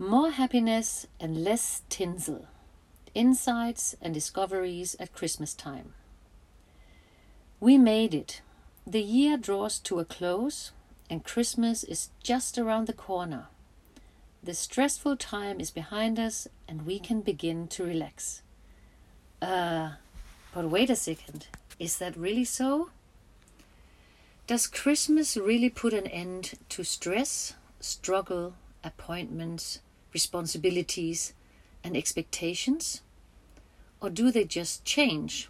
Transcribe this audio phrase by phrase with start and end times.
[0.00, 2.46] More happiness and less tinsel.
[3.16, 5.94] Insights and discoveries at Christmas time.
[7.58, 8.40] We made it.
[8.86, 10.70] The year draws to a close,
[11.10, 13.48] and Christmas is just around the corner.
[14.40, 18.42] The stressful time is behind us, and we can begin to relax.
[19.42, 19.94] Uh,
[20.54, 21.48] but wait a second.
[21.80, 22.90] Is that really so?
[24.46, 28.54] Does Christmas really put an end to stress, struggle,
[28.84, 29.80] appointments,
[30.12, 31.32] responsibilities,
[31.84, 33.02] and expectations?
[34.00, 35.48] Or do they just change?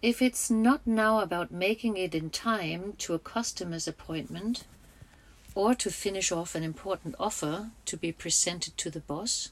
[0.00, 4.64] If it's not now about making it in time to a customer's appointment
[5.54, 9.50] or to finish off an important offer to be presented to the boss,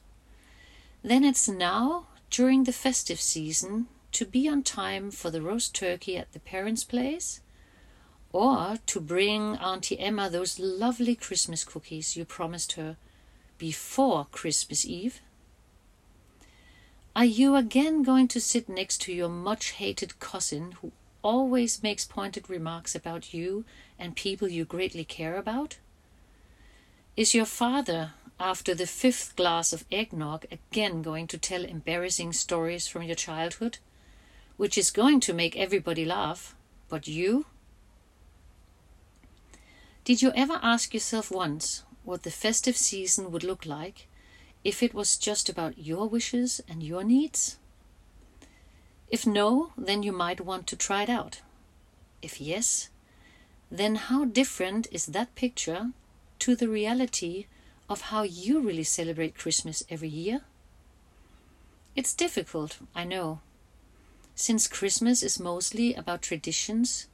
[1.03, 6.17] then it's now during the festive season to be on time for the roast turkey
[6.17, 7.41] at the parents' place
[8.33, 12.97] or to bring Auntie Emma those lovely Christmas cookies you promised her
[13.59, 15.21] before Christmas Eve?
[17.15, 22.05] Are you again going to sit next to your much hated cousin who always makes
[22.05, 23.65] pointed remarks about you
[23.99, 25.79] and people you greatly care about?
[27.17, 32.87] Is your father, after the fifth glass of eggnog, again going to tell embarrassing stories
[32.87, 33.79] from your childhood,
[34.59, 36.55] which is going to make everybody laugh,
[36.91, 37.47] but you?
[40.05, 44.07] Did you ever ask yourself once what the festive season would look like
[44.65, 47.59] if it was just about your wishes and your needs?
[49.09, 51.43] If no, then you might want to try it out.
[52.23, 52.89] If yes,
[53.71, 55.91] then how different is that picture
[56.39, 57.47] to the reality
[57.89, 60.43] of how you really celebrate Christmas every year?
[61.95, 63.41] It's difficult, I know,
[64.35, 67.09] since Christmas is mostly about traditions,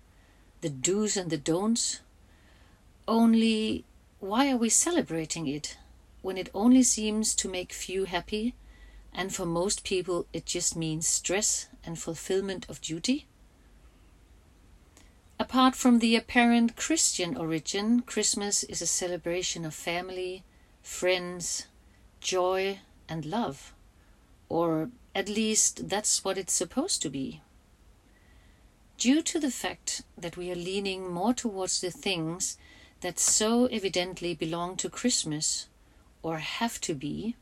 [0.60, 2.00] the do's and the don'ts.
[3.06, 3.84] Only
[4.22, 5.76] why are we celebrating it
[6.20, 8.54] when it only seems to make few happy
[9.12, 13.26] and for most people it just means stress and fulfillment of duty?
[15.40, 20.44] Apart from the apparent Christian origin, Christmas is a celebration of family,
[20.84, 21.66] friends,
[22.20, 22.78] joy,
[23.08, 23.74] and love.
[24.48, 27.40] Or at least that's what it's supposed to be.
[28.98, 32.56] Due to the fact that we are leaning more towards the things
[33.02, 35.66] that so evidently belong to Christmas,
[36.22, 37.36] or have to be,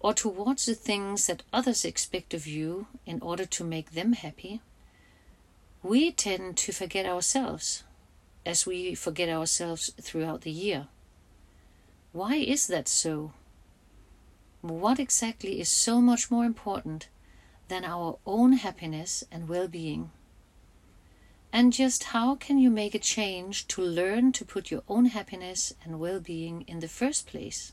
[0.00, 4.60] or towards the things that others expect of you in order to make them happy,
[5.82, 7.84] we tend to forget ourselves,
[8.44, 10.88] as we forget ourselves throughout the year.
[12.12, 13.32] Why is that so?
[14.62, 17.08] What exactly is so much more important
[17.68, 20.10] than our own happiness and well being?
[21.56, 25.72] And just how can you make a change to learn to put your own happiness
[25.82, 27.72] and well being in the first place?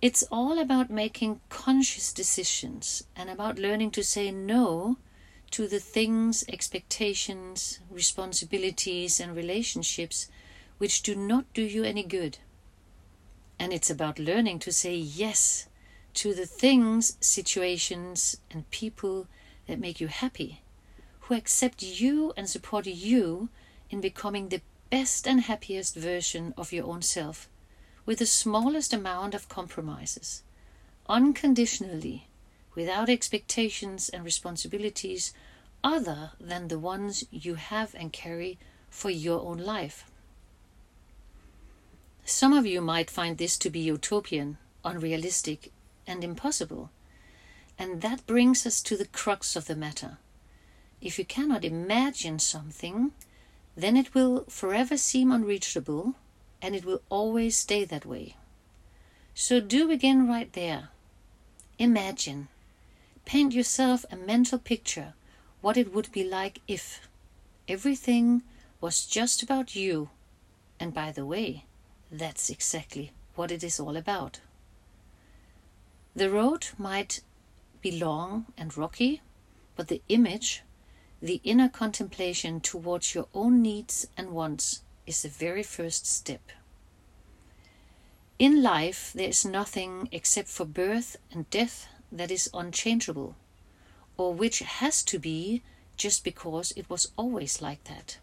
[0.00, 4.98] It's all about making conscious decisions and about learning to say no
[5.50, 10.28] to the things, expectations, responsibilities, and relationships
[10.78, 12.38] which do not do you any good.
[13.58, 15.66] And it's about learning to say yes
[16.14, 19.26] to the things, situations, and people
[19.66, 20.62] that make you happy
[21.30, 23.48] who accept you and support you
[23.88, 24.60] in becoming the
[24.90, 27.48] best and happiest version of your own self
[28.04, 30.42] with the smallest amount of compromises,
[31.08, 32.26] unconditionally,
[32.74, 35.32] without expectations and responsibilities
[35.84, 38.58] other than the ones you have and carry
[38.88, 40.10] for your own life.
[42.24, 45.70] Some of you might find this to be utopian, unrealistic,
[46.08, 46.90] and impossible.
[47.78, 50.18] And that brings us to the crux of the matter.
[51.00, 53.12] If you cannot imagine something,
[53.76, 56.14] then it will forever seem unreachable
[56.60, 58.36] and it will always stay that way.
[59.34, 60.90] So do begin right there.
[61.78, 62.48] Imagine.
[63.24, 65.14] Paint yourself a mental picture
[65.60, 67.08] what it would be like if
[67.68, 68.42] everything
[68.80, 70.10] was just about you.
[70.78, 71.64] And by the way,
[72.10, 74.40] that's exactly what it is all about.
[76.14, 77.20] The road might
[77.80, 79.22] be long and rocky,
[79.76, 80.62] but the image
[81.22, 86.50] the inner contemplation towards your own needs and wants is the very first step.
[88.38, 93.36] In life, there is nothing except for birth and death that is unchangeable,
[94.16, 95.62] or which has to be
[95.98, 98.16] just because it was always like that.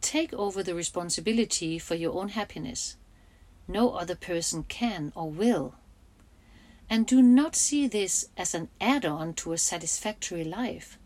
[0.00, 2.96] Take over the responsibility for your own happiness.
[3.68, 5.74] No other person can or will.
[6.88, 10.98] And do not see this as an add on to a satisfactory life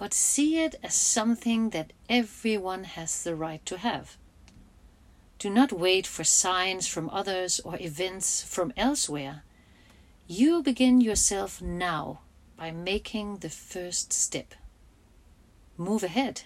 [0.00, 4.16] but see it as something that everyone has the right to have.
[5.38, 9.42] Do not wait for signs from others or events from elsewhere.
[10.26, 12.20] You begin yourself now
[12.56, 14.54] by making the first step.
[15.76, 16.44] Move ahead.